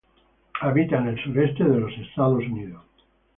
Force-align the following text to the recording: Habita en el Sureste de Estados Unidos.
Habita 0.61 0.97
en 0.97 1.09
el 1.09 1.23
Sureste 1.23 1.63
de 1.63 1.85
Estados 2.01 2.39
Unidos. 2.45 2.81